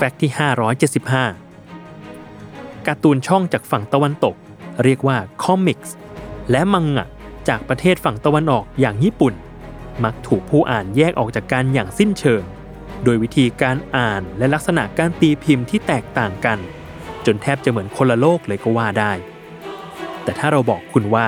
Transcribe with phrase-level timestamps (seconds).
[0.00, 0.32] fact ที่
[1.58, 4.34] 575 การ์ตูนช่องจากฝั่งตะวันตก
[4.84, 5.96] เรียกว่า comics
[6.50, 7.06] และมังงะ
[7.48, 9.34] จากประเทศฝั่งตะวันออกอย่างญี่ปุ่น
[10.04, 12.42] มักถูกผู้อ่านแยกออกจากกันอย่างสิ้นเชิง
[13.04, 16.58] โดยวิธีการอ่านและลักษณะการตีพิมพ์ที่แตกต่างกัน
[17.26, 19.12] จนแทบจะเหมือนคนละโลกเลยก็ว่าได้
[20.22, 21.26] แต่ถ้าเราบอกคุณว่า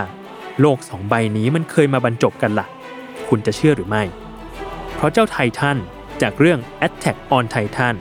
[0.61, 2.67] โลกสองใบนี้มันเคยมาบรรจบกันล่ะ
[3.29, 4.03] คุณจะเชื่อหรือไม่
[4.95, 5.79] เพราะเจ้าไททัน
[6.23, 7.97] จากเรื่อง Attack on Titan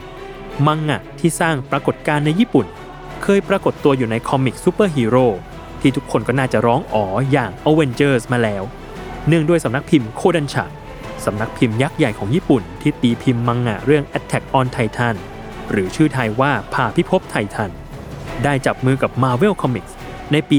[0.66, 2.66] มังงะที่สร้างปรากฏการณ์ในญี่ปุ่น
[3.22, 5.26] เคยปรากฏตัวอยู่ใน comic ซูเปอร์ฮีโร่
[5.80, 8.62] ที่ทุกคนก็น่าจะร้องอ๋ออย่าง Avengers มาแล้ว
[9.28, 10.64] เนื่องด้วยสำนักพิมพ์โคดันชะ
[11.24, 15.16] สำนักพิมพ์ยักษ์ใหญ่ของญี่ปุ่น ที่ตีพิมพ์มังงะเรื่อง Attack on Titan
[15.70, 17.70] หรือชื่อไทยว่าผ่าพิภพไททัน
[18.44, 19.92] ได้จับมือกับ Marvel Comics
[20.32, 20.58] ในปี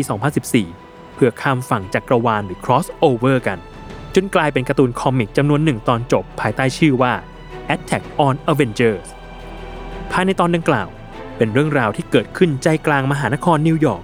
[0.58, 3.60] 2014 เพื่อข้ามฝั่งจักรวาลหรือ crossover กัน
[4.16, 7.14] จนกลายเป็นการ์ตูน comic จำนวนหนึ่งตอนจบภายใต้ชื่อว่า
[7.74, 9.08] Attack on Avengers
[10.12, 10.88] ภายในตอนดังกล่าว
[11.38, 14.04] เป็นเรื่องราวที่เกิดขึ้นใจกลางมหานครนิวยอร์ก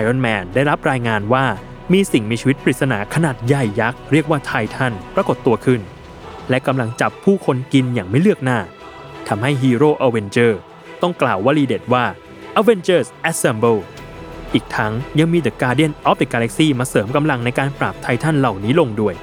[0.00, 1.44] Iron Man ได้รับรายงานว่า
[1.92, 5.80] มีสิ่งมีชีวิตปริศนาขนาดใหญ่ยักษ์ เรียกว่าไททันปรากฏตัวขึ้น
[6.50, 8.58] และกำลังจับผู้คนกินอย่างไม่เลือกหน้า
[9.28, 10.60] ทำให้ฮีโร่อเวนเจอร์
[11.02, 12.04] ต้องกล่าววลีเด็ดว่า
[12.60, 13.80] Avengers Assemble
[14.54, 19.14] อีกทั้งยังมี The Guardian of the Galaxy มาเสริมกำลังในการปราบไททันเหล่านี้ลงด้วย